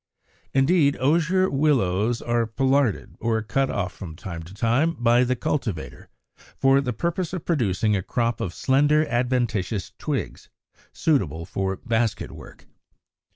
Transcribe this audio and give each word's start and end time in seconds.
Indeed 0.55 0.97
Osier 0.99 1.47
Willows 1.47 2.23
are 2.23 2.47
pollarded, 2.47 3.15
or 3.19 3.43
cut 3.43 3.69
off, 3.69 3.93
from 3.93 4.15
time 4.15 4.41
to 4.41 4.53
time, 4.55 4.93
by 4.97 5.23
the 5.23 5.35
cultivator, 5.35 6.09
for 6.57 6.81
the 6.81 6.91
purpose 6.91 7.33
of 7.33 7.45
producing 7.45 7.95
a 7.95 8.01
crop 8.01 8.41
of 8.41 8.51
slender 8.51 9.05
adventitious 9.07 9.91
twigs, 9.99 10.49
suitable 10.91 11.45
for 11.45 11.75
basket 11.75 12.31
work. 12.31 12.65